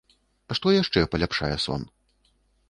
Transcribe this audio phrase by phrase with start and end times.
[0.59, 1.87] Што яшчэ паляпшае сон?